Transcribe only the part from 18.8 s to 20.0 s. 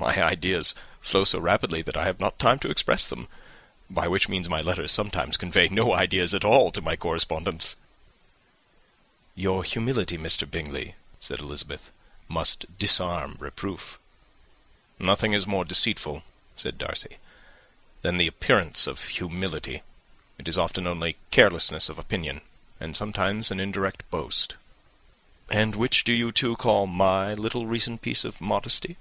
of humility.